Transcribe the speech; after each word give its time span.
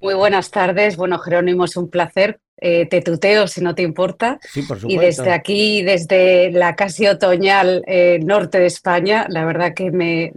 Muy 0.00 0.14
buenas 0.14 0.52
tardes. 0.52 0.96
Bueno, 0.96 1.18
Jerónimo, 1.18 1.64
es 1.64 1.76
un 1.76 1.90
placer. 1.90 2.38
Eh, 2.60 2.86
te 2.86 3.02
tuteo, 3.02 3.48
si 3.48 3.60
no 3.60 3.74
te 3.74 3.82
importa. 3.82 4.38
Sí, 4.42 4.62
por 4.62 4.78
supuesto. 4.78 5.02
Y 5.02 5.04
desde 5.04 5.32
aquí, 5.32 5.82
desde 5.82 6.52
la 6.52 6.76
casi 6.76 7.08
otoñal 7.08 7.82
eh, 7.88 8.20
norte 8.22 8.60
de 8.60 8.66
España, 8.66 9.26
la 9.28 9.44
verdad 9.44 9.74
que 9.74 9.90
me, 9.90 10.32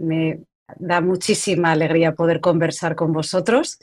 da 0.78 1.00
muchísima 1.00 1.70
alegría 1.70 2.16
poder 2.16 2.40
conversar 2.40 2.96
con 2.96 3.12
vosotros 3.12 3.78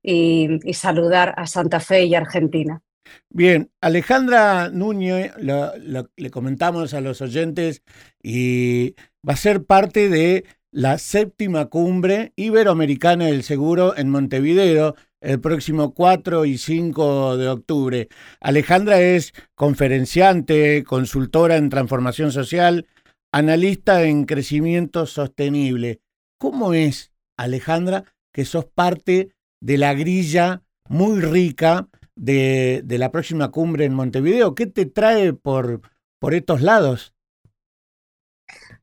y, 0.00 0.60
saludar 0.72 1.34
a 1.36 1.48
Santa 1.48 1.80
Fe 1.80 2.04
y 2.04 2.14
Argentina. 2.14 2.80
Bien, 3.28 3.70
Alejandra 3.80 4.70
Núñez, 4.70 5.32
le 5.38 6.30
comentamos 6.30 6.94
a 6.94 7.00
los 7.00 7.20
oyentes 7.20 7.82
y 8.22 8.94
va 9.28 9.32
a 9.32 9.36
ser 9.36 9.64
parte 9.64 10.08
de 10.08 10.44
la 10.70 10.98
séptima 10.98 11.66
cumbre 11.66 12.32
iberoamericana 12.36 13.26
del 13.26 13.42
seguro 13.42 13.96
en 13.96 14.10
Montevideo 14.10 14.94
el 15.26 15.40
próximo 15.40 15.92
4 15.92 16.44
y 16.44 16.56
5 16.56 17.36
de 17.36 17.48
octubre. 17.48 18.08
Alejandra 18.40 19.00
es 19.00 19.32
conferenciante, 19.56 20.84
consultora 20.84 21.56
en 21.56 21.68
transformación 21.68 22.30
social, 22.30 22.86
analista 23.32 24.04
en 24.04 24.24
crecimiento 24.24 25.04
sostenible. 25.04 26.00
¿Cómo 26.38 26.74
es, 26.74 27.10
Alejandra, 27.36 28.04
que 28.32 28.44
sos 28.44 28.66
parte 28.66 29.32
de 29.60 29.78
la 29.78 29.94
grilla 29.94 30.62
muy 30.88 31.20
rica 31.20 31.88
de, 32.14 32.82
de 32.84 32.98
la 32.98 33.10
próxima 33.10 33.50
cumbre 33.50 33.84
en 33.84 33.94
Montevideo? 33.94 34.54
¿Qué 34.54 34.68
te 34.68 34.86
trae 34.86 35.32
por, 35.32 35.80
por 36.20 36.34
estos 36.34 36.62
lados? 36.62 37.14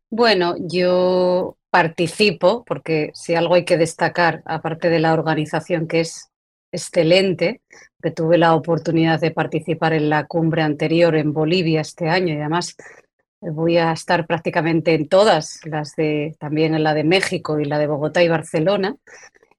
Bueno, 0.10 0.56
yo 0.60 1.58
participo, 1.70 2.66
porque 2.66 3.12
si 3.14 3.34
algo 3.34 3.56
hay 3.56 3.64
que 3.64 3.78
destacar, 3.78 4.44
aparte 4.46 4.90
de 4.90 5.00
la 5.00 5.14
organización 5.14 5.88
que 5.88 6.02
es 6.02 6.33
excelente, 6.74 7.62
que 8.02 8.12
tuve 8.12 8.38
la 8.38 8.56
oportunidad 8.56 9.22
de 9.22 9.32
participar 9.32 9.94
en 9.94 10.10
la 10.10 10.26
cumbre 10.26 10.62
anterior 10.62 11.16
en 11.16 11.32
Bolivia 11.32 11.82
este 11.82 12.10
año 12.10 12.34
y 12.34 12.38
además 12.38 12.76
eh, 13.42 13.50
voy 13.52 13.78
a 13.78 13.94
estar 13.94 14.28
prácticamente 14.28 14.94
en 14.94 15.08
todas, 15.08 15.62
las 15.64 15.96
de 15.96 16.36
también 16.40 16.76
en 16.76 16.84
la 16.84 16.94
de 16.94 17.06
México 17.06 17.60
y 17.60 17.66
la 17.66 17.80
de 17.80 17.88
Bogotá 17.88 18.24
y 18.24 18.28
Barcelona. 18.28 18.98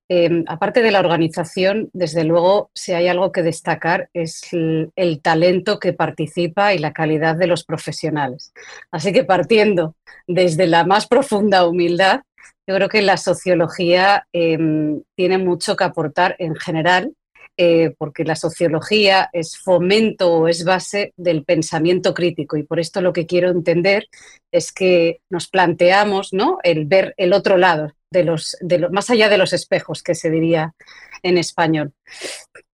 Em, 0.06 0.44
aparte 0.48 0.82
de 0.82 0.90
la 0.90 1.00
organización, 1.00 1.88
desde 1.94 2.24
luego, 2.24 2.70
si 2.74 2.92
hay 2.92 3.08
algo 3.08 3.32
que 3.32 3.42
destacar 3.42 4.10
es 4.12 4.42
el, 4.52 5.20
talento 5.22 5.78
que 5.78 5.94
participa 5.94 6.74
y 6.74 6.78
la 6.78 6.92
calidad 6.92 7.36
de 7.36 7.46
los 7.46 7.64
profesionales. 7.64 8.52
Así 8.90 9.12
que 9.12 9.24
partiendo 9.24 9.94
desde 10.26 10.66
la 10.66 10.84
más 10.84 11.06
profunda 11.06 11.66
humildad, 11.66 12.20
yo 12.66 12.74
creo 12.74 12.88
que 12.88 13.02
la 13.02 13.16
sociología 13.16 14.26
em, 14.32 15.02
tiene 15.14 15.38
mucho 15.38 15.76
que 15.76 15.84
aportar 15.84 16.36
en 16.38 16.54
general, 16.56 17.14
eh, 17.56 17.94
porque 17.98 18.24
la 18.24 18.34
sociología 18.34 19.30
es 19.32 19.56
fomento 19.58 20.32
o 20.32 20.48
es 20.48 20.64
base 20.64 21.12
del 21.16 21.44
pensamiento 21.44 22.12
crítico 22.12 22.56
y 22.56 22.64
por 22.64 22.80
esto 22.80 23.00
lo 23.00 23.12
que 23.12 23.26
quiero 23.26 23.48
entender 23.50 24.08
es 24.50 24.72
que 24.72 25.20
nos 25.30 25.48
planteamos 25.48 26.32
¿no? 26.32 26.58
el 26.64 26.86
ver 26.86 27.14
el 27.16 27.32
otro 27.32 27.56
lado, 27.56 27.92
de 28.10 28.24
los, 28.24 28.56
de 28.60 28.88
más 28.88 29.10
allá 29.10 29.28
de 29.28 29.38
los 29.38 29.52
espejos, 29.52 30.02
que 30.02 30.14
se 30.14 30.30
diría 30.30 30.74
en 31.22 31.38
español. 31.38 31.92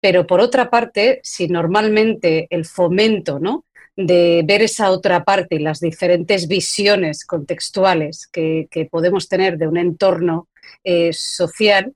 Pero 0.02 0.28
por 0.28 0.42
otra 0.42 0.70
parte, 0.70 1.22
si 1.24 1.48
normalmente 1.48 2.48
el 2.50 2.66
fomento 2.66 3.40
¿no? 3.40 3.66
De 3.96 4.44
ver 4.46 4.62
esa 4.62 4.92
otra 4.92 5.24
parte 5.24 5.56
y 5.56 5.60
las 5.60 5.80
diferentes 5.80 6.48
visiones 6.48 7.26
contextuales 7.26 8.28
que, 8.28 8.68
podemos 8.92 9.30
tener 9.30 9.58
de 9.58 9.68
un 9.68 9.78
entorno 9.78 10.48
eh, 10.84 11.14
social, 11.14 11.94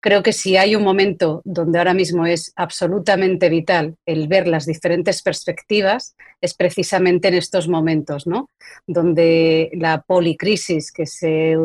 creo 0.00 0.22
que 0.22 0.32
si 0.32 0.56
hay 0.56 0.74
un 0.74 0.82
momento 0.82 1.42
donde 1.44 1.78
ahora 1.78 1.94
mismo 1.94 2.26
es 2.26 2.52
absolutamente 2.56 3.48
vital 3.48 3.96
el 4.06 4.26
ver 4.26 4.48
las 4.48 4.66
diferentes 4.66 5.22
perspectivas, 5.22 6.16
es 6.40 6.54
precisamente 6.54 7.28
en 7.28 7.34
estos 7.34 7.68
momentos, 7.68 8.26
¿no? 8.26 8.50
Donde 8.86 9.70
la 9.74 10.00
policrisis 10.02 10.90
que 10.90 11.06
se 11.06 11.56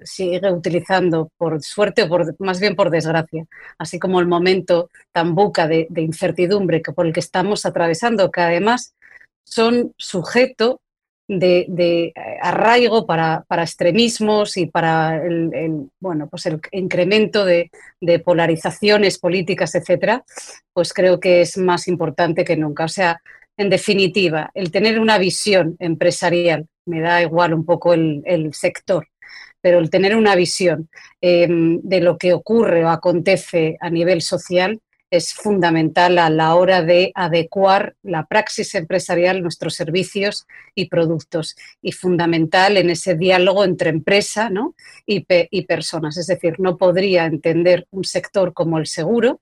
sigue 0.00 0.40
utilizando 0.52 1.30
por 1.36 1.60
suerte 1.60 2.04
o 2.04 2.08
por, 2.08 2.36
más 2.40 2.60
bien 2.60 2.76
por 2.76 2.90
desgracia, 2.90 3.46
así 3.78 3.98
como 3.98 4.20
el 4.20 4.28
momento 4.28 4.90
tan 5.12 5.34
buca 5.34 5.66
de, 5.66 5.88
de 5.90 6.02
incertidumbre 6.02 6.82
que 6.82 6.92
por 6.92 7.06
el 7.06 7.12
que 7.12 7.20
estamos 7.20 7.66
atravesando, 7.66 8.30
que 8.30 8.40
además 8.40 8.94
son 9.48 9.92
sujeto 9.96 10.80
de, 11.28 11.66
eh, 11.76 12.12
arraigo 12.40 13.06
para, 13.06 13.44
extremismos 13.50 14.56
y 14.56 14.66
para 14.66 15.22
el, 15.22 15.90
bueno, 16.00 16.28
pues 16.28 16.46
el 16.46 16.60
incremento 16.72 17.44
de, 17.44 17.70
polarizaciones 18.24 19.18
políticas, 19.18 19.74
etcétera, 19.74 20.24
pues 20.72 20.92
creo 20.92 21.20
que 21.20 21.42
es 21.42 21.58
más 21.58 21.86
importante 21.88 22.44
que 22.44 22.56
nunca. 22.56 22.84
O 22.84 22.88
sea, 22.88 23.20
en 23.56 23.68
definitiva, 23.70 24.50
el 24.54 24.70
tener 24.70 24.98
una 24.98 25.18
visión 25.18 25.76
empresarial, 25.78 26.66
me 26.86 27.00
da 27.00 27.20
igual 27.20 27.52
un 27.52 27.66
poco 27.66 27.92
el, 27.92 28.50
sector, 28.54 29.06
pero 29.60 29.78
el 29.78 29.90
tener 29.90 30.16
una 30.16 30.34
visión 30.34 30.88
em, 31.20 31.80
de 31.82 32.00
lo 32.00 32.16
que 32.16 32.32
ocurre 32.32 32.84
o 32.84 32.88
acontece 32.88 33.76
a 33.80 33.90
nivel 33.90 34.22
social 34.22 34.80
es 35.10 35.32
fundamental 35.32 36.18
a 36.18 36.30
la 36.30 36.54
hora 36.54 36.82
de 36.82 37.12
adecuar 37.14 37.94
la 38.02 38.26
praxis 38.26 38.74
empresarial, 38.74 39.42
nuestros 39.42 39.74
servicios 39.74 40.46
y 40.74 40.86
productos, 40.86 41.56
y 41.80 41.92
fundamental 41.92 42.76
en 42.76 42.90
ese 42.90 43.14
diálogo 43.14 43.64
entre 43.64 43.90
empresa 43.90 44.50
y, 45.06 45.24
y 45.28 45.62
personas. 45.62 46.16
Es 46.16 46.26
decir, 46.26 46.54
no 46.58 46.76
podría 46.76 47.26
entender 47.26 47.86
un 47.90 48.04
sector 48.04 48.52
como 48.52 48.78
el 48.78 48.86
seguro 48.86 49.40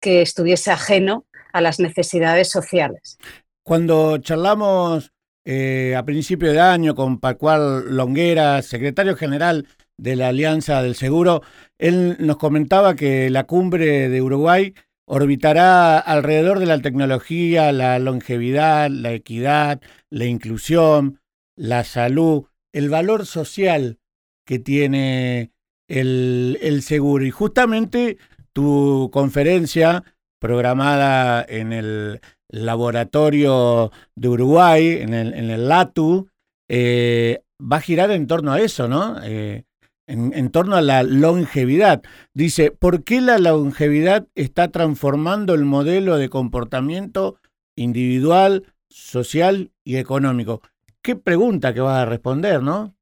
que 0.00 0.22
estuviese 0.22 0.70
ajeno 0.70 1.24
a 1.52 1.60
las 1.60 1.80
necesidades 1.80 2.50
sociales. 2.50 3.18
Cuando 3.62 4.18
charlamos 4.18 5.12
eh, 5.44 5.94
a 5.96 6.04
principio 6.04 6.52
de 6.52 6.60
año 6.60 6.94
con 6.94 7.20
Pascual 7.20 7.94
Longuera, 7.96 8.60
secretario 8.62 9.16
general 9.16 9.66
de 9.96 10.14
la 10.16 10.28
Alianza 10.28 10.82
del 10.82 10.94
Seguro, 10.94 11.42
él 11.78 12.16
nos 12.20 12.36
comentaba 12.36 12.94
que 12.94 13.30
la 13.30 13.44
cumbre 13.44 14.08
de 14.08 14.22
Uruguay 14.22 14.74
orbitará 15.08 15.98
alrededor 15.98 16.58
de 16.58 16.66
la 16.66 16.80
tecnología, 16.80 17.72
la 17.72 17.98
longevidad, 17.98 18.90
la 18.90 19.12
equidad, 19.12 19.80
la 20.10 20.26
inclusión, 20.26 21.20
la 21.56 21.82
salud, 21.84 22.44
el 22.72 22.90
valor 22.90 23.26
social 23.26 23.98
que 24.46 24.58
tiene 24.58 25.52
el, 25.88 26.80
seguro. 26.82 27.24
Y 27.24 27.30
justamente 27.30 28.18
tu 28.52 29.10
conferencia 29.12 30.04
programada 30.40 31.44
en 31.48 31.72
el 31.72 32.20
laboratorio 32.48 33.90
de 34.14 34.28
Uruguay, 34.28 34.98
en 35.00 35.14
el, 35.14 35.68
LATU, 35.68 36.28
eh, 36.68 37.40
va 37.60 37.78
a 37.78 37.80
girar 37.80 38.10
en 38.10 38.26
torno 38.26 38.52
a 38.52 38.60
eso, 38.60 38.88
¿no? 38.88 39.16
Eh, 39.22 39.64
en, 40.08 40.50
torno 40.50 40.76
a 40.76 40.80
la 40.80 41.02
longevidad. 41.02 42.02
Dice, 42.32 42.70
¿por 42.70 43.04
qué 43.04 43.20
la 43.20 43.38
longevidad 43.38 44.26
está 44.34 44.68
transformando 44.68 45.54
el 45.54 45.64
modelo 45.64 46.16
de 46.16 46.28
comportamiento 46.28 47.38
individual, 47.76 48.72
social 48.88 49.70
y 49.84 49.96
económico? 49.96 50.62
Qué 51.02 51.14
pregunta 51.14 51.74
que 51.74 51.80
vas 51.80 52.02
a 52.02 52.06
responder, 52.06 52.62
¿no? 52.62 52.96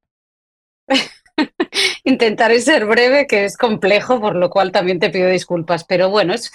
Intentaré 2.03 2.61
ser 2.61 2.85
breve, 2.85 3.25
que 3.25 3.45
es 3.45 3.57
complejo, 3.57 4.19
por 4.19 4.35
lo 4.35 4.49
cual 4.49 4.71
también 4.71 4.99
te 4.99 5.09
pido 5.09 5.29
disculpas, 5.29 5.85
pero 5.85 6.09
bueno, 6.09 6.33
es 6.33 6.51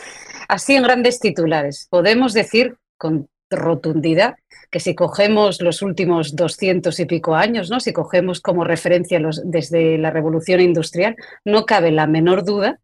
así 0.48 0.74
en 0.74 0.82
grandes 0.82 1.18
titulares. 1.18 1.88
Podemos 1.90 2.34
decir 2.34 2.76
con 2.98 3.28
rotundidad 3.52 4.36
que 4.70 4.80
si 4.80 4.94
cogemos 4.94 5.60
los 5.60 5.82
últimos 5.82 6.34
doscientos 6.34 6.98
y 6.98 7.04
pico 7.04 7.34
años, 7.34 7.70
¿no? 7.70 7.78
si 7.78 7.92
cogemos 7.92 8.40
como 8.40 8.64
referencia 8.64 9.20
los, 9.20 9.42
desde 9.44 9.98
la 9.98 10.10
revolución 10.10 10.60
industrial, 10.60 11.14
no 11.44 11.66
cabe 11.66 11.92
la 11.92 12.06
menor 12.06 12.44
duda 12.44 12.80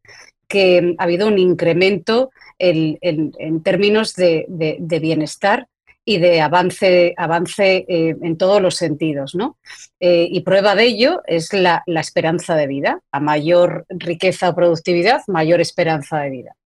que 0.48 0.94
ha 0.98 1.04
habido 1.04 1.28
un 1.28 1.38
incremento 1.38 2.30
en, 2.58 3.62
términos 3.62 4.14
de, 4.14 4.46
bienestar 5.00 5.68
y 6.08 6.16
de 6.16 6.40
avance, 6.40 7.12
avance 7.18 7.84
eh, 7.86 8.16
en 8.22 8.38
todos 8.38 8.62
los 8.62 8.76
sentidos. 8.76 9.34
¿no? 9.34 9.58
Eh, 10.00 10.26
y 10.30 10.40
prueba 10.40 10.74
de 10.74 10.84
ello 10.84 11.20
es 11.26 11.52
la, 11.52 11.82
esperanza 11.86 12.56
de 12.56 12.66
vida. 12.66 13.00
A 13.12 13.20
mayor 13.20 13.84
riqueza 13.90 14.48
o 14.48 14.54
productividad, 14.54 15.20
mayor 15.26 15.60
esperanza 15.60 16.20
de 16.20 16.30
vida. 16.30 16.56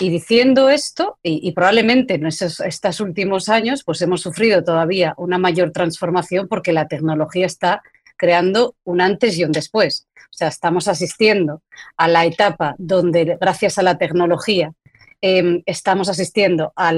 Y 0.00 0.08
diciendo 0.10 0.68
esto, 0.68 1.20
y, 1.22 1.52
probablemente 1.52 2.14
en 2.14 2.26
estos, 2.26 3.00
últimos 3.00 3.48
años, 3.48 3.84
pues 3.84 4.02
hemos 4.02 4.20
sufrido 4.20 4.64
todavía 4.64 5.14
una 5.16 5.38
mayor 5.38 5.70
transformación 5.70 6.48
porque 6.48 6.72
la 6.72 6.88
tecnología 6.88 7.46
está 7.46 7.82
creando 8.16 8.74
un 8.82 9.00
antes 9.00 9.38
y 9.38 9.44
un 9.44 9.52
después. 9.52 10.08
O 10.16 10.34
sea, 10.34 10.48
estamos 10.48 10.88
asistiendo 10.88 11.62
a 11.96 12.08
la 12.08 12.24
etapa 12.24 12.74
donde, 12.78 13.38
gracias 13.40 13.78
a 13.78 13.84
la 13.84 13.96
tecnología, 13.96 14.72
em, 15.22 15.62
estamos 15.66 16.08
asistiendo 16.08 16.72
a, 16.76 16.88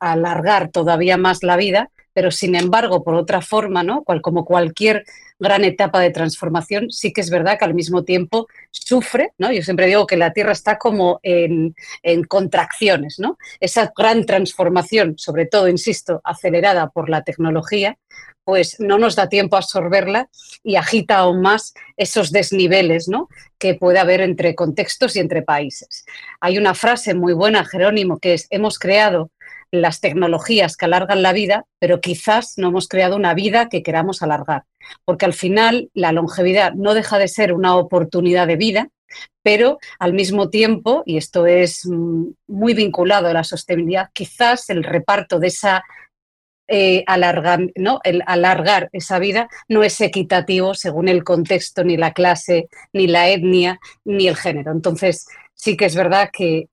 alargar 0.00 0.68
todavía 0.70 1.16
más 1.16 1.42
la 1.42 1.56
vida, 1.56 1.90
pero 2.12 2.30
sin 2.30 2.54
embargo, 2.54 3.02
por 3.02 3.14
otra 3.14 3.40
forma, 3.40 3.82
¿no? 3.82 4.02
Cual, 4.02 4.20
como 4.22 4.44
cualquier 4.44 5.04
gran 5.38 5.64
etapa 5.64 6.00
de 6.00 6.10
transformación, 6.10 6.90
sí 6.90 7.12
que 7.12 7.20
es 7.20 7.30
verdad 7.30 7.58
que 7.58 7.64
al 7.64 7.74
mismo 7.74 8.04
tiempo 8.04 8.46
sufre, 8.70 9.32
¿no? 9.38 9.50
Yo 9.52 9.62
siempre 9.62 9.86
digo 9.86 10.06
que 10.06 10.16
la 10.16 10.32
Tierra 10.32 10.52
está 10.52 10.78
como 10.78 11.20
en, 11.22 11.74
en 12.02 12.24
contracciones, 12.24 13.18
¿no? 13.18 13.38
Esa 13.60 13.92
gran 13.96 14.26
transformación, 14.26 15.14
sobre 15.16 15.46
todo, 15.46 15.68
insisto, 15.68 16.20
acelerada 16.24 16.90
por 16.90 17.08
la 17.08 17.22
tecnología, 17.22 17.96
pues 18.44 18.80
no 18.80 18.98
nos 18.98 19.16
da 19.16 19.28
tiempo 19.28 19.56
a 19.56 19.60
absorberla 19.60 20.28
y 20.64 20.76
agita 20.76 21.18
aún 21.18 21.40
más 21.40 21.74
esos 21.96 22.32
desniveles 22.32 23.06
¿no? 23.08 23.28
que 23.58 23.74
puede 23.74 23.98
haber 23.98 24.20
entre 24.20 24.54
contextos 24.54 25.14
y 25.14 25.20
entre 25.20 25.42
países. 25.42 26.04
Hay 26.40 26.58
una 26.58 26.74
frase 26.74 27.14
muy 27.14 27.32
buena, 27.32 27.64
Jerónimo, 27.64 28.18
que 28.18 28.34
es, 28.34 28.46
hemos 28.50 28.78
creado 28.78 29.30
las 29.70 30.00
tecnologías 30.00 30.76
que 30.76 30.86
alargan 30.86 31.22
la 31.22 31.32
vida, 31.32 31.64
pero 31.78 32.00
quizás 32.00 32.54
no 32.56 32.68
hemos 32.68 32.88
creado 32.88 33.16
una 33.16 33.34
vida 33.34 33.68
que 33.68 33.82
queramos 33.82 34.22
alargar, 34.22 34.64
porque 35.04 35.24
al 35.24 35.34
final 35.34 35.90
la 35.94 36.12
longevidad 36.12 36.72
no 36.74 36.94
deja 36.94 37.18
de 37.18 37.28
ser 37.28 37.52
una 37.52 37.76
oportunidad 37.76 38.46
de 38.46 38.56
vida, 38.56 38.88
pero 39.42 39.78
al 39.98 40.12
mismo 40.12 40.50
tiempo, 40.50 41.02
y 41.06 41.16
esto 41.16 41.46
es 41.46 41.86
mm, 41.86 42.26
muy 42.48 42.74
vinculado 42.74 43.28
a 43.28 43.32
la 43.32 43.44
sostenibilidad, 43.44 44.10
quizás 44.12 44.70
el 44.70 44.84
reparto 44.84 45.38
de 45.38 45.48
esa 45.48 45.82
eh, 46.72 47.04
¿no? 47.74 48.00
el 48.04 48.22
alargar 48.26 48.88
esa 48.92 49.18
vida 49.18 49.48
no 49.68 49.82
es 49.82 50.00
equitativo 50.00 50.74
según 50.74 51.08
el 51.08 51.24
contexto, 51.24 51.82
ni 51.82 51.96
la 51.96 52.12
clase, 52.12 52.68
ni 52.92 53.08
la 53.08 53.28
etnia, 53.28 53.80
ni 54.04 54.28
el 54.28 54.36
género. 54.36 54.70
Entonces, 54.70 55.26
sí 55.60 55.76
que 55.76 55.84
es 55.84 55.94
verdad 55.94 56.30
que, 56.32 56.68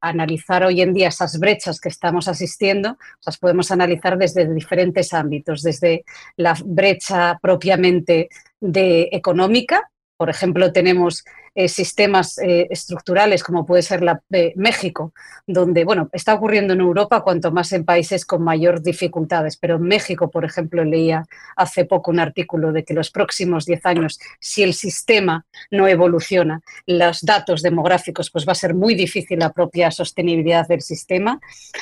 analizar 0.00 0.64
hoy 0.64 0.80
en 0.82 0.92
día 0.92 1.08
esas 1.08 1.38
brechas 1.38 1.80
que 1.80 1.88
estamos 1.88 2.26
asistiendo, 2.26 2.98
las 3.24 3.38
podemos 3.38 3.70
analizar 3.70 4.18
desde 4.18 4.52
diferentes 4.52 5.14
ámbitos, 5.14 5.62
desde 5.62 6.04
la 6.36 6.56
brecha 6.64 7.38
propiamente 7.40 8.28
de 8.60 9.08
económica, 9.12 9.88
por 10.16 10.28
ejemplo, 10.28 10.72
tenemos 10.72 11.24
eh, 11.54 11.68
sistemas 11.68 12.38
eh, 12.38 12.66
estructurales 12.70 13.42
como 13.42 13.66
puede 13.66 13.82
ser 13.82 14.02
la 14.02 14.22
México, 14.56 15.12
donde, 15.46 15.84
bueno, 15.84 16.08
está 16.12 16.34
ocurriendo 16.34 16.72
en 16.72 16.80
Europa 16.80 17.22
cuanto 17.22 17.52
más 17.52 17.72
en 17.72 17.84
países 17.84 18.24
con 18.24 18.42
mayor 18.42 18.82
dificultades, 18.82 19.56
pero 19.56 19.76
en 19.76 19.82
México, 19.82 20.30
por 20.30 20.44
ejemplo, 20.44 20.84
leía 20.84 21.26
hace 21.56 21.84
poco 21.84 22.10
un 22.10 22.20
artículo 22.20 22.72
de 22.72 22.84
que 22.84 22.94
los 22.94 23.10
próximos 23.10 23.66
10 23.66 23.86
años, 23.86 24.18
si 24.40 24.62
el 24.62 24.74
sistema 24.74 25.44
no 25.70 25.86
evoluciona, 25.88 26.62
los 26.86 27.20
datos 27.20 27.62
demográficos, 27.62 28.30
pues 28.30 28.46
va 28.46 28.52
a 28.52 28.56
ser 28.56 28.74
muy 28.74 28.94
difícil 28.94 29.38
la 29.38 29.52
propia 29.52 29.90
sostenibilidad 29.90 30.66
del 30.66 30.80
sistema, 30.80 31.40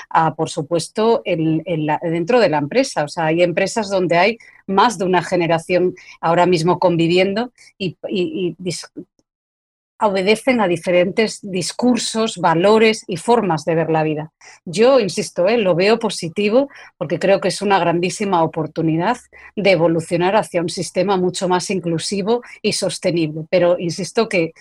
ah, 0.08 0.34
por 0.34 0.50
supuesto, 0.50 1.23
dentro 1.25 2.40
de 2.40 2.49
la 2.49 2.58
empresa. 2.58 3.05
O 3.05 3.08
sea, 3.08 3.26
hay 3.26 3.43
empresas 3.43 3.88
donde 3.88 4.16
hay 4.16 4.38
más 4.66 4.99
de 4.99 5.05
una 5.05 5.23
generación 5.23 5.94
ahora 6.20 6.46
mismo 6.46 6.78
conviviendo 6.78 7.52
y, 7.76 7.96
y, 8.08 8.56
obedecen 10.00 10.61
a 10.61 10.69
diferentes 10.69 11.41
discursos, 11.43 12.38
valores 12.38 13.05
y 13.06 13.17
formas 13.17 13.64
de 13.64 13.75
ver 13.75 13.91
la 13.91 14.02
vida. 14.02 14.32
Yo, 14.64 15.00
insisto, 15.00 15.47
¿eh? 15.49 15.58
lo 15.58 15.75
veo 15.75 15.99
positivo 15.99 16.69
porque 16.97 17.19
creo 17.19 17.41
que 17.41 17.49
es 17.49 17.62
una 17.62 17.79
grandísima 17.79 18.43
oportunidad 18.43 19.19
de 19.56 19.70
evolucionar 19.70 20.37
hacia 20.37 20.62
un 20.62 20.69
sistema 20.69 21.17
mucho 21.17 21.49
más 21.49 21.70
inclusivo 21.70 22.43
y 22.62 22.73
sostenible. 22.73 23.43
Pero 23.50 23.79
insisto 23.79 24.29
que 24.29 24.52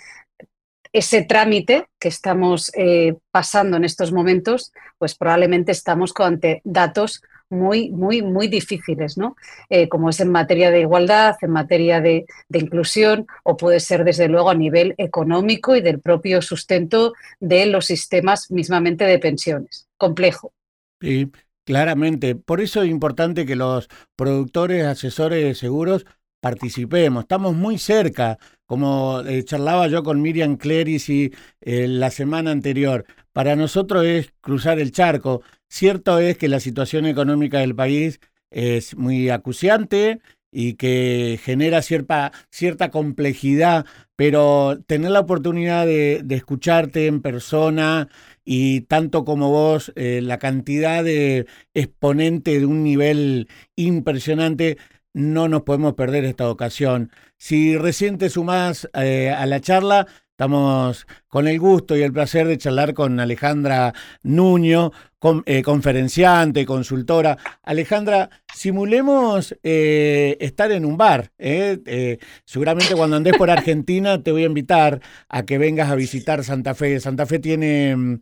ese 0.91 1.23
trámite 1.23 1.85
que 1.99 2.07
estamos 2.07 2.71
eh, 2.75 3.15
pasando 3.31 3.77
en 3.77 3.83
estos 3.83 4.11
momentos, 4.11 4.71
pues 4.97 5.15
probablemente 5.15 5.71
estamos 5.71 6.13
ante 6.17 6.61
datos 6.63 7.21
muy, 7.49 7.91
muy, 7.91 8.21
muy 8.21 8.47
difíciles, 8.47 9.17
¿no? 9.17 9.35
Eh, 9.69 9.89
como 9.89 10.09
es 10.09 10.19
en 10.19 10.31
materia 10.31 10.71
de 10.71 10.81
igualdad, 10.81 11.35
en 11.41 11.51
materia 11.51 12.01
de, 12.01 12.25
inclusión, 12.53 13.27
o 13.43 13.57
puede 13.57 13.79
ser 13.79 14.03
desde 14.03 14.27
luego 14.27 14.49
a 14.49 14.55
nivel 14.55 14.95
económico 14.97 15.75
y 15.75 15.81
del 15.81 15.99
propio 15.99 16.41
sustento 16.41 17.13
de 17.39 17.65
los 17.65 17.85
sistemas 17.85 18.51
mismamente 18.51 19.05
de 19.05 19.19
pensiones. 19.19 19.87
Complejo. 19.97 20.53
Sí, 21.01 21.31
claramente. 21.65 22.35
Por 22.35 22.61
eso 22.61 22.83
es 22.83 22.89
importante 22.89 23.45
que 23.45 23.55
los 23.55 23.89
productores, 24.15 24.85
asesores 24.85 25.43
de 25.43 25.55
seguros 25.55 26.05
participemos. 26.39 27.23
Estamos 27.23 27.55
muy 27.55 27.77
cerca, 27.77 28.37
como 28.65 29.21
eh, 29.21 29.43
charlaba 29.43 29.87
yo 29.87 30.03
con 30.03 30.21
Miriam 30.21 30.57
Clerici 30.57 31.31
eh, 31.61 31.87
la 31.87 32.11
semana 32.11 32.51
anterior. 32.51 33.05
Para 33.33 33.55
nosotros 33.55 34.05
es 34.05 34.33
cruzar 34.41 34.79
el 34.79 34.91
charco. 34.91 35.41
Cierto 35.69 36.19
es 36.19 36.37
que 36.37 36.47
la 36.47 36.59
situación 36.59 37.05
económica 37.05 37.59
del 37.59 37.75
país 37.75 38.19
es 38.51 38.95
muy 38.97 39.29
acuciante 39.29 40.19
y 40.51 40.73
que 40.73 41.39
genera 41.43 41.81
cierta, 41.81 42.31
cierta 42.49 42.89
complejidad, 42.89 43.85
pero 44.15 44.79
tener 44.87 45.11
la 45.11 45.19
oportunidad 45.19 45.85
de, 45.85 46.25
escucharte 46.29 47.05
en 47.07 47.21
persona 47.21 48.09
y 48.43 48.81
tanto 48.81 49.25
como 49.25 49.49
vos, 49.49 49.93
eh, 49.95 50.21
la 50.23 50.39
cantidad 50.39 51.03
de 51.03 51.45
exponentes 51.73 52.59
de 52.59 52.65
un 52.65 52.83
nivel 52.83 53.47
impresionante, 53.75 54.77
no 55.13 55.47
nos 55.49 55.63
podemos 55.63 55.93
perder 55.93 56.25
esta 56.25 56.49
ocasión. 56.49 57.11
Si 57.37 57.77
recién 57.77 58.17
te 58.17 58.29
sumás 58.29 58.89
eh, 58.93 59.29
a 59.31 59.45
la 59.45 59.59
charla, 59.61 60.07
Estamos 60.39 61.05
con 61.27 61.49
el 61.49 61.59
gusto 61.59 61.97
y 61.97 62.01
el 62.01 62.13
placer 62.13 62.47
de 62.47 62.57
charlar 62.57 62.93
con 62.93 63.19
Alejandra 63.19 63.93
Nuño, 64.23 64.93
eh, 65.45 65.61
conferenciante, 65.61 66.65
consultora. 66.65 67.37
Alejandra, 67.61 68.29
simulemos 68.55 69.53
eh, 69.63 70.37
estar 70.39 70.71
en 70.71 70.85
un 70.85 70.95
bar. 70.95 71.33
¿eh? 71.37 72.19
seguramente 72.45 72.95
cuando 72.95 73.17
andes 73.17 73.35
por 73.35 73.49
Argentina 73.49 74.23
te 74.23 74.31
voy 74.31 74.43
a 74.43 74.45
invitar 74.45 75.01
a 75.27 75.43
que 75.43 75.57
vengas 75.57 75.91
a 75.91 75.95
visitar 75.95 76.41
Santa 76.45 76.73
Fe. 76.73 77.01
Santa 77.01 77.25
Fe 77.25 77.39
tiene 77.39 77.97
mm, 77.97 78.21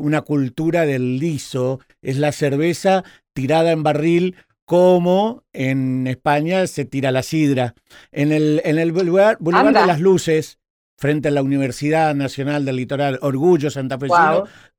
una 0.00 0.22
cultura 0.22 0.86
del 0.86 1.18
liso, 1.18 1.80
es 2.00 2.16
la 2.16 2.32
cerveza 2.32 3.04
tirada 3.34 3.72
en 3.72 3.82
barril 3.82 4.36
como 4.64 5.44
en 5.52 6.06
España 6.06 6.66
se 6.66 6.86
tira 6.86 7.10
la 7.10 7.22
sidra. 7.22 7.74
En 8.12 8.32
el, 8.32 8.62
en 8.64 8.78
el 8.78 8.92
Boulevard, 8.92 9.36
de 9.38 9.86
las 9.86 10.00
Luces, 10.00 10.58
frente 10.96 11.28
a 11.28 11.30
la 11.30 11.42
Universidad 11.42 12.14
Nacional 12.14 12.64
del 12.64 12.76
Litoral, 12.76 13.18
Orgullo 13.22 13.70
Santa 13.70 13.98
Fe, 13.98 14.08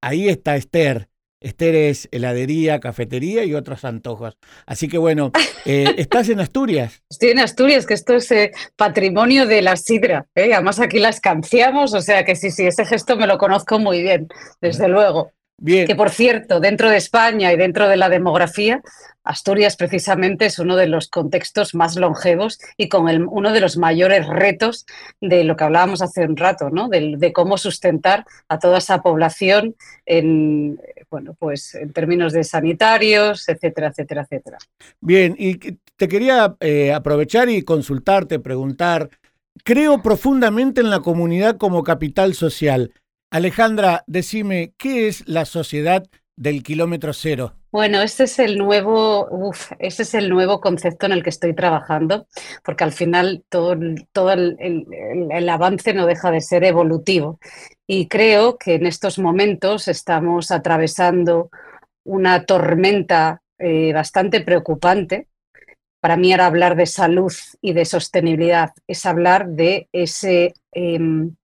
ahí 0.02 0.30
está 0.30 0.56
Esther. 0.56 1.10
Esther 1.44 1.76
es 1.76 2.08
heladería, 2.12 2.80
cafetería 2.80 3.44
y 3.44 3.54
otros 3.54 3.84
antojos. 3.84 4.38
Así 4.66 4.88
que 4.88 4.98
bueno, 4.98 5.32
eh, 5.66 5.94
¿estás 5.98 6.30
en 6.30 6.40
Asturias? 6.40 7.04
Estoy 7.10 7.32
en 7.32 7.40
Asturias, 7.40 7.86
que 7.86 7.94
esto 7.94 8.16
es 8.16 8.32
eh, 8.32 8.52
patrimonio 8.78 9.46
de 9.46 9.62
la 9.62 9.76
sidra. 9.76 10.26
¿eh? 10.36 10.54
Además 10.54 10.80
aquí 10.80 11.00
la 11.00 11.10
escanciamos, 11.10 11.94
o 11.94 12.02
sea 12.02 12.24
que 12.24 12.36
sí, 12.36 12.50
sí, 12.50 12.66
ese 12.66 12.86
gesto 12.86 13.18
me 13.18 13.28
lo 13.28 13.38
conozco 13.38 13.78
muy 13.78 14.02
bien, 14.02 14.30
desde 14.62 14.88
luego. 14.88 15.32
Bien. 15.58 15.88
Que 15.88 15.96
por 15.96 16.10
cierto, 16.10 16.60
dentro 16.60 16.90
de 16.90 16.98
España 16.98 17.54
y 17.54 17.58
dentro 17.58 17.88
de 17.88 17.98
la 17.98 18.10
demografía, 18.10 18.82
Asturias 19.24 19.78
precisamente 19.78 20.46
es 20.46 20.60
uno 20.60 20.76
de 20.76 20.88
los 20.88 21.08
contextos 21.08 21.76
más 21.76 21.96
longevos 21.96 22.60
y 22.76 22.90
con 22.90 23.08
el, 23.08 23.26
uno 23.26 23.54
de 23.54 23.62
los 23.62 23.78
mayores 23.78 24.28
retos 24.28 24.86
de 25.22 25.44
lo 25.44 25.56
que 25.56 25.64
hablábamos 25.64 26.02
hace 26.02 26.26
un 26.26 26.36
rato, 26.36 26.70
¿no? 26.70 26.90
de, 26.90 27.32
cómo 27.34 27.58
sustentar 27.58 28.26
a 28.50 28.60
toda 28.60 28.80
esa 28.80 29.02
población 29.02 29.76
en, 30.06 30.80
bueno, 31.10 31.36
pues 31.40 31.76
en 31.76 31.94
términos 31.94 32.34
de 32.34 32.44
sanitarios, 32.44 33.48
etcétera, 33.48 33.88
etcétera, 33.88 34.24
etcétera. 34.24 34.58
Bien, 35.00 35.36
y 35.38 35.56
te 35.96 36.08
quería 36.08 36.56
eh, 36.60 36.92
aprovechar 36.92 37.50
y 37.50 37.64
consultarte, 37.64 38.40
preguntar, 38.40 39.10
creo 39.64 40.02
profundamente 40.02 40.82
en 40.82 40.90
la 40.90 41.00
comunidad 41.00 41.58
como 41.58 41.84
capital 41.84 42.34
social. 42.34 42.92
Alejandra, 43.34 44.04
decime, 44.06 44.76
¿qué 44.78 45.08
es 45.08 45.28
la 45.28 45.46
sociedad 45.46 46.04
del 46.36 46.62
kilómetro 46.62 47.14
cero? 47.14 47.56
Bueno, 47.72 48.00
este 48.04 48.26
es 48.26 48.38
el 48.38 48.60
nuevo, 48.60 49.52
ese 49.80 50.04
es 50.04 50.14
el 50.14 50.30
nuevo 50.30 50.62
concepto 50.62 51.08
en 51.08 51.14
el 51.14 51.24
que 51.24 51.32
estoy 51.32 51.56
trabajando, 51.56 52.28
porque 52.64 52.84
al 52.84 52.92
final 52.92 53.44
todo, 53.50 53.76
todo 54.12 54.34
el, 54.34 54.56
el, 54.60 55.50
avance 55.50 55.96
no 55.96 56.06
deja 56.06 56.30
de 56.30 56.42
ser 56.42 56.64
evolutivo. 56.64 57.40
Y 57.88 58.08
creo 58.08 58.60
que 58.60 58.76
en 58.76 58.86
estos 58.86 59.18
momentos 59.18 59.88
estamos 59.88 60.52
atravesando 60.52 61.50
una 62.04 62.46
tormenta 62.46 63.42
eh, 63.58 63.94
bastante 63.94 64.42
preocupante. 64.42 65.28
Para 66.00 66.18
mí 66.18 66.34
ahora 66.34 66.46
hablar 66.46 66.76
de 66.76 66.86
salud 66.86 67.34
y 67.62 67.74
de 67.74 67.86
sostenibilidad 67.86 68.74
es 68.86 69.08
hablar 69.08 69.48
de 69.48 69.90
ese 69.92 70.54
em, 70.72 71.36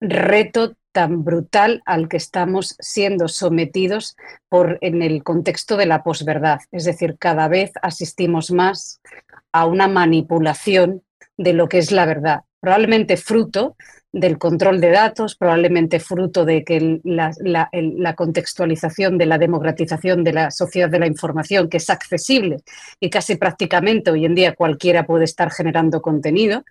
reto 0.00 0.74
tan 0.96 1.24
brutal 1.24 1.82
al 1.84 2.08
que 2.08 2.16
estamos 2.16 2.74
siendo 2.78 3.28
sometidos 3.28 4.16
por, 4.48 4.78
en 4.80 5.02
el 5.02 5.22
contexto 5.22 5.76
de 5.76 5.84
la 5.84 6.02
posverdad. 6.02 6.60
Es 6.72 6.86
decir, 6.86 7.16
cada 7.18 7.48
vez 7.48 7.72
asistimos 7.82 8.50
más 8.50 9.02
a 9.52 9.66
una 9.66 9.88
manipulación 9.88 11.02
de 11.36 11.52
lo 11.52 11.68
que 11.68 11.76
es 11.76 11.92
la 11.92 12.06
verdad. 12.06 12.40
probablemente 12.60 13.18
fruto 13.18 13.76
del 14.10 14.38
control 14.38 14.80
de 14.80 14.90
datos, 14.90 15.36
probablemente 15.36 16.00
fruto 16.00 16.46
de 16.46 16.64
que 16.64 17.00
la, 17.04 18.14
contextualización 18.16 19.18
de 19.18 19.26
la 19.26 19.36
democratización 19.36 20.24
de 20.24 20.32
la 20.32 20.50
sociedad 20.50 20.88
de 20.88 20.98
la 20.98 21.06
información, 21.06 21.68
que 21.68 21.76
es 21.76 21.90
accesible 21.90 22.56
y 23.00 23.10
casi 23.10 23.36
prácticamente 23.36 24.10
hoy 24.10 24.24
en 24.24 24.34
día 24.34 24.54
cualquiera 24.54 25.04
puede 25.04 25.26
estar 25.26 25.50
generando 25.50 26.00
contenido, 26.00 26.64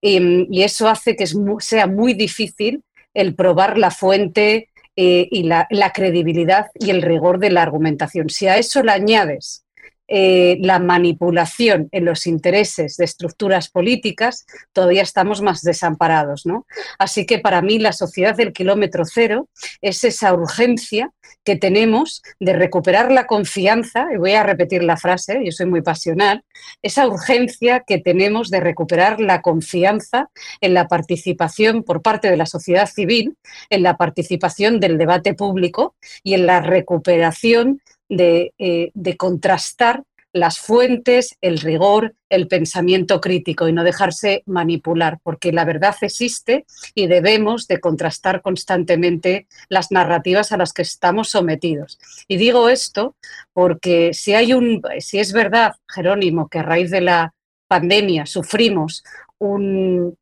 y, 0.00 0.62
eso 0.62 0.88
hace 0.88 1.16
que 1.16 1.26
sea 1.58 1.88
muy 1.88 2.14
difícil 2.14 2.84
el 3.16 3.34
probar 3.34 3.78
la 3.78 3.90
fuente 3.90 4.68
eh, 4.94 5.28
y 5.30 5.42
la 5.42 5.92
credibilidad 5.92 6.66
y 6.74 6.90
el 6.90 7.02
rigor 7.02 7.38
de 7.38 7.50
la 7.50 7.62
argumentación. 7.62 8.30
Si 8.30 8.46
a 8.46 8.56
eso 8.56 8.82
le 8.82 8.92
añades 8.92 9.65
eh, 10.08 10.58
la 10.60 10.78
manipulación 10.78 11.88
en 11.92 12.04
los 12.04 12.26
intereses 12.26 12.96
de 12.96 13.04
estructuras 13.04 13.68
políticas, 13.68 14.46
todavía 14.72 15.02
estamos 15.02 15.42
más 15.42 15.62
desamparados. 15.62 16.46
¿no? 16.46 16.66
Así 16.98 17.26
que 17.26 17.38
para 17.38 17.62
mí 17.62 17.78
la 17.78 17.92
sociedad 17.92 18.36
del 18.36 18.52
kilómetro 18.52 19.04
cero 19.04 19.48
es 19.80 20.04
esa 20.04 20.32
urgencia 20.32 21.10
que 21.44 21.56
tenemos 21.56 22.22
de 22.40 22.52
recuperar 22.52 23.10
la 23.10 23.26
confianza, 23.26 24.08
y 24.12 24.16
voy 24.16 24.32
a 24.32 24.42
repetir 24.42 24.82
la 24.82 24.96
frase, 24.96 25.40
yo 25.44 25.52
soy 25.52 25.66
muy 25.66 25.82
pasional, 25.82 26.44
esa 26.82 27.06
urgencia 27.06 27.82
que 27.86 27.98
tenemos 27.98 28.50
de 28.50 28.60
recuperar 28.60 29.20
la 29.20 29.42
confianza 29.42 30.28
en 30.60 30.74
la 30.74 30.88
participación 30.88 31.82
por 31.82 32.02
parte 32.02 32.30
de 32.30 32.36
la 32.36 32.46
sociedad 32.46 32.86
civil, 32.88 33.36
en 33.70 33.82
la 33.82 33.96
participación 33.96 34.80
del 34.80 34.98
debate 34.98 35.34
público 35.34 35.94
y 36.22 36.34
en 36.34 36.46
la 36.46 36.60
recuperación 36.60 37.80
eh, 38.08 38.90
de, 38.94 39.16
contrastar 39.16 40.04
las 40.32 40.58
fuentes, 40.58 41.36
el 41.40 41.58
rigor, 41.58 42.14
el 42.28 42.46
pensamiento 42.46 43.20
crítico 43.20 43.68
y 43.68 43.72
no 43.72 43.84
dejarse 43.84 44.42
manipular, 44.44 45.18
porque 45.22 45.50
la 45.50 45.64
verdad 45.64 45.96
existe 46.02 46.66
y 46.94 47.06
debemos 47.06 47.66
de 47.68 47.80
contrastar 47.80 48.42
constantemente 48.42 49.46
las 49.68 49.90
narrativas 49.90 50.52
a 50.52 50.58
las 50.58 50.72
que 50.72 50.82
estamos 50.82 51.30
sometidos. 51.30 51.98
Y 52.28 52.36
digo 52.36 52.68
esto 52.68 53.16
porque 53.54 54.12
si 54.12 54.34
hay 54.34 54.52
un 54.52 54.82
si 55.00 55.18
es 55.18 55.32
verdad, 55.32 55.76
Jerónimo, 55.88 56.48
que 56.48 56.58
a 56.58 56.62
raíz 56.62 56.90
de 56.90 57.00
la 57.00 57.34
pandemia 57.66 58.26
sufrimos 58.26 59.02
un, 59.38 60.16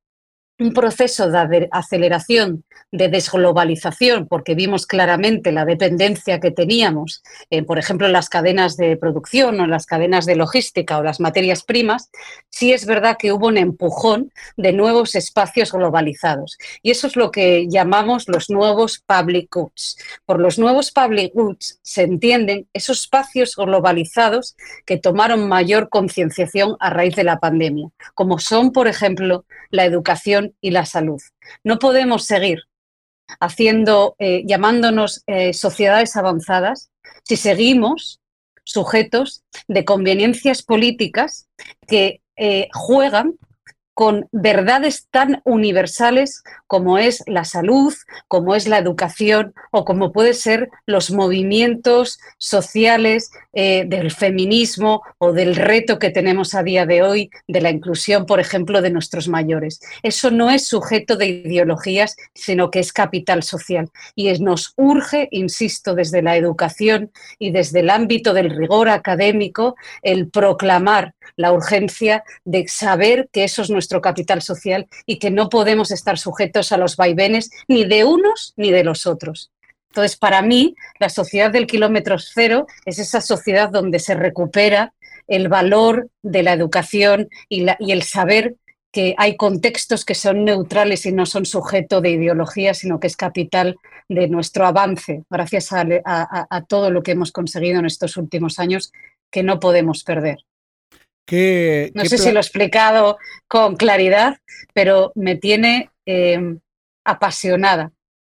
un 0.59 0.73
proceso 0.73 1.31
de 1.31 1.69
aceleración, 1.73 2.65
de 2.93 3.09
desglobalización, 3.09 4.29
porque 4.29 4.55
vimos 4.55 4.87
claramente 4.87 5.51
la 5.51 5.65
dependencia 5.65 6.39
que 6.39 6.53
teníamos, 6.53 7.23
por 7.67 7.79
ejemplo, 7.79 8.07
en 8.07 8.13
las 8.13 8.29
cadenas 8.29 8.77
de 8.77 8.97
producción 8.97 9.59
o 9.61 9.65
en 9.65 9.71
las 9.71 9.87
cadenas 9.87 10.27
de 10.27 10.37
logística 10.37 10.99
o 10.99 11.03
las 11.03 11.19
materias 11.19 11.65
primas, 11.65 12.11
sí 12.51 12.73
es 12.73 12.87
verdad 12.87 13.17
que 13.19 13.33
hubo 13.33 13.49
un 13.49 13.59
empujón 13.59 14.31
de 14.57 14.73
nuevos 14.73 15.17
espacios 15.17 15.73
globalizados. 15.73 16.57
Y 16.83 16.93
eso 16.93 17.09
es 17.09 17.17
lo 17.17 17.33
que 17.33 17.67
llamamos 17.69 18.29
los 18.29 18.49
nuevos 18.49 19.03
public 19.05 19.53
goods. 19.53 19.97
Por 20.25 20.39
los 20.39 20.59
nuevos 20.59 20.93
public 20.93 21.33
goods 21.35 21.81
se 21.83 22.03
entienden 22.03 22.69
esos 22.73 23.01
espacios 23.01 23.57
globalizados 23.57 24.57
que 24.87 24.99
tomaron 24.99 25.49
mayor 25.49 25.89
concienciación 25.89 26.77
a 26.79 26.91
raíz 26.91 27.17
de 27.17 27.25
la 27.25 27.41
pandemia, 27.41 27.89
como 28.15 28.39
son, 28.39 28.71
por 28.71 28.87
ejemplo, 28.87 29.45
la 29.71 29.85
educación 29.85 30.44
y 30.61 30.71
la 30.71 30.87
salud. 30.87 31.21
No 31.63 31.79
podemos 31.79 32.25
seguir 32.25 32.61
haciendo, 33.41 34.17
eh, 34.19 34.43
llamándonos 34.47 35.23
eh, 35.27 35.53
sociedades 35.53 36.17
avanzadas 36.17 36.91
si 37.23 37.37
seguimos 37.37 38.21
sujetos 38.65 39.43
de 39.69 39.85
conveniencias 39.85 40.63
políticas 40.63 41.49
que 41.87 42.23
eh, 42.37 42.69
juegan 42.73 43.35
con 43.95 44.29
verdades 44.33 45.07
tan 45.11 45.41
universales 45.45 46.43
como 46.67 46.99
es 46.99 47.23
la 47.27 47.45
salud, 47.45 47.95
como 48.29 48.55
es 48.55 48.67
la 48.67 48.79
educación 48.79 49.55
o 49.71 49.85
como 49.85 50.13
puede 50.13 50.35
ser 50.35 50.69
los 50.85 51.11
movimientos 51.13 52.19
sociales 52.39 53.31
eh, 53.53 53.85
del 53.87 54.11
feminismo 54.11 55.03
o 55.19 55.33
del 55.33 55.55
reto 55.55 55.99
que 56.01 56.11
tenemos 56.11 56.55
a 56.55 56.65
día 56.65 56.87
de 56.87 57.03
hoy 57.03 57.31
de 57.47 57.61
la 57.61 57.71
inclusión, 57.71 58.27
por 58.27 58.41
ejemplo, 58.41 58.83
de 58.83 58.91
nuestros 58.91 59.29
mayores. 59.29 59.81
Eso 60.03 60.31
no 60.31 60.51
es 60.51 60.67
sujeto 60.67 61.17
de 61.17 61.27
ideologías, 61.27 62.17
sino 62.35 62.71
que 62.71 62.81
es 62.81 62.93
capital 62.93 63.45
social. 63.45 63.91
Y 64.17 64.33
nos 64.41 64.73
urge, 64.77 65.29
insisto, 65.31 65.95
desde 65.95 66.23
la 66.23 66.37
educación 66.37 67.13
y 67.39 67.53
desde 67.53 67.81
el 67.81 67.91
ámbito 67.91 68.35
del 68.35 68.51
rigor 68.51 68.89
académico, 68.89 69.77
el 70.03 70.29
proclamar 70.29 71.15
la 71.37 71.53
urgencia 71.53 72.25
de 72.45 72.67
saber 72.69 73.29
que 73.33 73.45
eso 73.45 73.63
es 73.63 73.71
nuestro 73.85 74.01
capital 74.01 74.41
social 74.41 74.87
y 75.05 75.19
que 75.19 75.31
no 75.31 75.51
podemos 75.51 75.91
estar 75.91 76.19
sujetos 76.19 76.73
a 76.73 76.79
los 76.79 76.97
vaivenes 76.97 77.51
ni 77.69 77.85
de 77.85 78.05
unos 78.05 78.55
ni 78.57 78.71
de 78.71 78.83
los 78.83 79.07
otros. 79.07 79.51
Entonces, 79.91 80.17
para 80.17 80.41
mí, 80.43 80.75
la 80.99 81.09
sociedad 81.09 81.53
del 81.53 81.67
kilómetro 81.67 82.17
cero 82.19 82.67
es 82.87 82.99
esa 82.99 83.21
sociedad 83.21 83.69
donde 83.69 83.99
se 83.99 84.15
recupera 84.15 84.95
el 85.29 85.49
valor 85.49 86.09
de 86.23 86.43
la 86.43 86.53
educación 86.55 87.29
y, 87.49 87.67
el 87.69 88.03
saber 88.03 88.57
que 88.91 89.15
hay 89.19 89.37
contextos 89.37 90.05
que 90.05 90.15
son 90.15 90.45
neutrales 90.45 91.05
y 91.05 91.13
no 91.13 91.27
son 91.27 91.45
sujeto 91.45 92.01
de 92.01 92.11
ideología, 92.11 92.75
sino 92.75 92.99
que 92.99 93.07
es 93.07 93.17
capital 93.17 93.77
de 94.09 94.29
nuestro 94.29 94.67
avance, 94.67 95.23
gracias 95.31 95.71
a, 95.73 96.65
todo 96.69 96.91
lo 96.91 97.03
que 97.03 97.13
hemos 97.13 97.33
conseguido 97.33 97.81
en 97.81 97.87
estos 97.87 98.17
últimos 98.17 98.59
años, 98.59 98.93
que 99.31 99.43
no 99.43 99.61
podemos 99.61 100.05
perder. 100.05 100.39
No 101.31 102.05
sé 102.05 102.19
si 102.19 102.31
lo 102.31 102.39
he 102.39 102.43
explicado 102.43 103.19
con 103.49 103.77
claridad, 103.77 104.39
pero 104.73 105.13
me 105.15 105.37
tiene 105.37 105.91
eh, 106.07 106.59
apasionada 107.05 107.93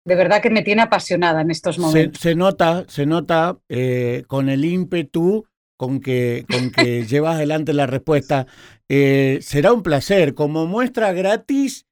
de 0.08 0.14
verdad 0.14 0.40
que 0.40 0.48
me 0.48 0.62
tiene 0.62 0.82
apasionada 0.82 1.42
en 1.42 1.50
estos 1.50 1.78
momentos. 1.78 2.22
Se, 2.22 2.34
nota, 2.34 2.86
se 2.88 3.04
nota 3.04 3.58
eh, 3.68 4.24
con 4.26 4.48
el 4.48 4.64
ímpetu 4.64 5.44
con 5.76 6.00
que, 6.00 6.46
con 6.50 6.70
que 6.70 7.02
llevas 7.06 7.36
adelante 7.36 7.74
la 7.74 7.86
respuesta. 7.86 8.46
Eh, 8.88 9.38
será 9.42 9.72
un 9.72 9.82
placer. 9.82 10.34
Como 10.34 10.66
muestra 10.66 11.12
gratis 11.12 11.86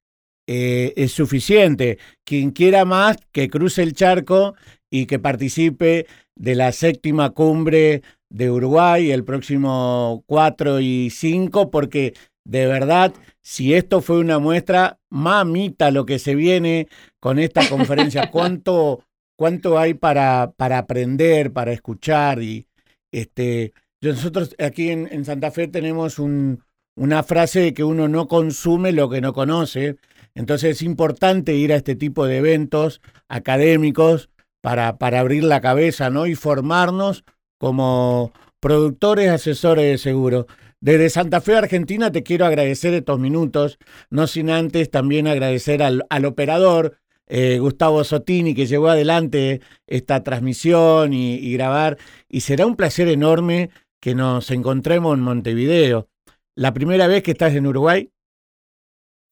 eh, 0.46 0.94
es 0.96 1.12
suficiente. 1.12 1.98
Quien 2.24 2.52
quiera 2.52 2.86
más, 2.86 3.18
que 3.32 3.50
cruce 3.50 3.82
el 3.82 3.92
charco 3.92 4.54
y 4.90 5.04
que 5.04 5.18
participe 5.18 6.06
de 6.34 6.54
la 6.54 6.72
séptima 6.72 7.30
cumbre 7.30 8.02
de 8.28 8.50
Uruguay 8.50 9.11
el 9.11 9.25
próximo 9.25 10.25
4 10.26 10.80
y 10.80 11.11
5, 11.11 11.71
porque 11.71 12.14
de 12.47 12.66
verdad, 12.66 13.12
si 13.42 13.75
esto 13.75 14.00
fue 14.00 14.18
una 14.18 14.38
muestra, 14.38 15.00
mamita 15.11 15.90
lo 15.90 16.06
que 16.06 16.21
se 16.21 16.37
viene 16.37 16.88
con 17.21 17.40
esta 17.40 17.68
conferencia, 17.68 18.30
cuánto, 18.33 19.04
cuánto 19.37 19.78
hay 19.78 19.95
para, 19.95 20.52
para 20.56 20.78
aprender, 20.78 21.52
para 21.52 21.73
escuchar. 21.73 22.40
Y 22.42 22.68
este, 23.11 23.73
nosotros 24.00 24.54
aquí 24.59 24.90
en, 24.90 25.25
Santa 25.25 25.50
Fe 25.50 25.66
tenemos 25.66 26.21
un, 26.21 26.62
una 26.97 27.25
frase 27.25 27.61
de 27.61 27.75
que 27.75 27.83
uno 27.83 28.06
no 28.06 28.28
consume 28.28 28.92
lo 28.92 29.11
que 29.11 29.21
no 29.21 29.33
conoce. 29.33 29.97
Entonces 30.37 30.76
es 30.76 30.83
importante 30.83 31.54
ir 31.54 31.73
a 31.73 31.76
este 31.76 31.97
tipo 31.97 32.26
de 32.26 32.38
eventos 32.38 33.00
académicos 33.28 34.30
para, 34.61 34.99
para 34.99 35.18
abrir 35.18 35.42
la 35.42 35.61
cabeza 35.61 36.11
¿no? 36.11 36.26
y 36.26 36.37
formarnos 36.37 37.25
como 37.58 38.32
productores, 38.60 39.30
asesores 39.30 39.84
de 39.84 39.98
seguro. 39.98 40.46
Desde 40.80 41.10
Santa 41.10 41.40
Fe, 41.40 41.56
Argentina, 41.56 42.12
te 42.12 42.22
quiero 42.22 42.46
agradecer 42.46 42.94
estos 42.94 43.18
minutos, 43.18 43.78
no 44.10 44.26
sin 44.26 44.50
antes 44.50 44.90
también 44.90 45.26
agradecer 45.26 45.82
al, 45.82 46.25
operador 46.25 46.98
eh, 47.28 47.58
Gustavo 47.58 48.04
Sotini 48.04 48.54
que 48.54 48.66
llevó 48.66 48.88
adelante 48.88 49.60
esta 49.86 50.22
transmisión 50.22 51.12
y, 51.12 51.52
grabar. 51.52 51.96
Y 52.28 52.40
será 52.42 52.66
un 52.66 52.76
placer 52.76 53.08
enorme 53.08 53.70
que 54.00 54.14
nos 54.14 54.50
encontremos 54.50 55.16
en 55.16 55.25
Montevideo. 55.25 56.08
¿La 56.54 56.72
primera 56.72 57.06
vez 57.06 57.22
que 57.22 57.32
estás 57.32 57.54
en 57.54 57.66
Uruguay? 57.66 58.10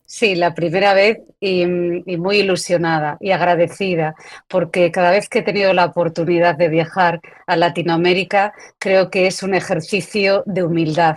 Sí, 0.06 0.34
la 0.34 0.54
primera 0.54 0.92
vez 0.92 1.18
y, 1.40 1.64
muy 1.66 2.38
ilusionada 2.38 3.16
y 3.20 3.30
agradecida, 3.30 4.14
porque 4.48 4.90
cada 4.92 5.10
vez 5.10 5.30
que 5.30 5.38
he 5.38 5.42
tenido 5.42 5.72
la 5.72 5.86
oportunidad 5.86 6.56
de 6.56 6.68
viajar 6.68 7.20
a 7.46 7.56
Latinoamérica, 7.56 8.52
creo 8.78 9.10
que 9.10 9.26
es 9.26 9.42
un 9.42 9.54
ejercicio 9.54 10.42
de 10.44 10.62
humildad. 10.62 11.16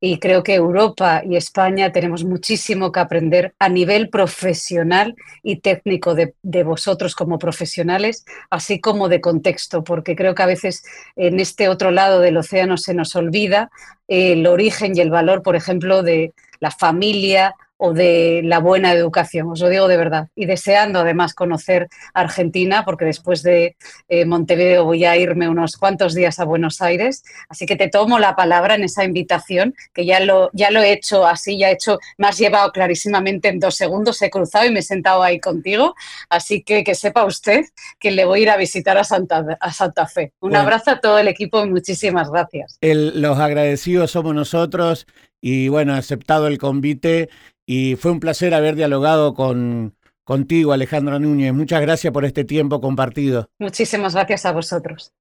Y 0.00 0.20
creo 0.20 0.44
que 0.44 0.54
Europa 0.54 1.22
y 1.28 1.34
España 1.34 1.90
tenemos 1.90 2.24
muchísimo 2.24 2.92
que 2.92 3.00
aprender 3.00 3.54
a 3.58 3.68
nivel 3.68 4.08
profesional 4.08 5.16
y 5.42 5.56
técnico 5.56 6.14
de, 6.14 6.34
vosotros 6.62 7.16
como 7.16 7.40
profesionales, 7.40 8.24
así 8.50 8.80
como 8.80 9.08
de 9.08 9.20
contexto, 9.20 9.82
porque 9.82 10.14
creo 10.14 10.36
que 10.36 10.42
a 10.44 10.46
veces 10.46 10.84
en 11.16 11.40
este 11.40 11.68
otro 11.68 11.90
lado 11.90 12.20
del 12.20 12.36
océano 12.36 12.76
se 12.76 12.94
nos 12.94 13.16
olvida 13.16 13.70
el 14.06 14.46
origen 14.46 14.96
y 14.96 15.00
el 15.00 15.10
valor, 15.10 15.42
por 15.42 15.56
ejemplo, 15.56 16.04
de 16.04 16.32
la 16.60 16.70
familia 16.70 17.54
o 17.78 17.94
de 17.94 18.42
la 18.44 18.58
buena 18.58 18.92
educación, 18.92 19.48
os 19.50 19.60
lo 19.60 19.68
digo 19.68 19.88
de 19.88 19.96
verdad. 19.96 20.28
Y 20.34 20.46
deseando 20.46 21.00
además 21.00 21.32
conocer 21.32 21.88
Argentina, 22.12 22.84
porque 22.84 23.04
después 23.04 23.42
de 23.42 23.76
eh, 24.08 24.24
Montevideo 24.24 24.84
voy 24.84 25.04
a 25.04 25.16
irme 25.16 25.48
unos 25.48 25.76
cuantos 25.76 26.14
días 26.14 26.40
a 26.40 26.44
Buenos 26.44 26.82
Aires. 26.82 27.24
Así 27.48 27.66
que 27.66 27.76
te 27.76 27.88
tomo 27.88 28.18
la 28.18 28.34
palabra 28.34 28.74
en 28.74 28.82
esa 28.82 29.04
invitación, 29.04 29.74
que 29.94 30.04
ya 30.04 30.18
lo, 30.20 30.50
ya 30.52 30.70
lo 30.70 30.82
he 30.82 30.92
hecho 30.92 31.24
así, 31.24 31.56
ya 31.56 31.70
he 31.70 31.74
hecho, 31.74 31.98
me 32.18 32.26
has 32.26 32.36
llevado 32.36 32.72
clarísimamente 32.72 33.48
en 33.48 33.60
dos 33.60 33.76
segundos, 33.76 34.20
he 34.22 34.30
cruzado 34.30 34.66
y 34.66 34.72
me 34.72 34.80
he 34.80 34.82
sentado 34.82 35.22
ahí 35.22 35.38
contigo. 35.38 35.94
Así 36.28 36.62
que 36.62 36.82
que 36.82 36.96
sepa 36.96 37.24
usted 37.24 37.64
que 38.00 38.10
le 38.10 38.24
voy 38.24 38.40
a 38.40 38.42
ir 38.42 38.50
a 38.50 38.56
visitar 38.56 38.98
a 38.98 39.04
Santa, 39.04 39.56
a 39.60 39.72
Santa 39.72 40.06
Fe. 40.06 40.32
Un 40.40 40.56
abrazo 40.56 40.90
a 40.90 41.00
todo 41.00 41.18
el 41.18 41.28
equipo 41.28 41.64
y 41.64 41.70
muchísimas 41.70 42.28
gracias. 42.30 42.78
los 42.80 43.38
agradecidos 43.38 44.10
somos 44.10 44.34
nosotros 44.34 45.06
y 45.40 45.68
bueno, 45.68 45.94
aceptado 45.94 46.48
el 46.48 46.58
convite 46.58 47.28
y 47.70 47.96
fue 47.96 48.12
un 48.12 48.18
placer 48.18 48.54
haber 48.54 48.76
dialogado 48.76 49.34
con, 49.34 49.94
contigo, 50.24 50.72
Alejandro 50.72 51.20
Núñez. 51.20 51.52
Muchas 51.52 51.82
gracias 51.82 52.10
por 52.14 52.24
este 52.24 52.44
tiempo 52.44 52.80
compartido. 52.80 53.50
Muchísimas 53.58 54.14
gracias 54.14 54.46
a 54.46 54.52
vosotros. 54.52 55.12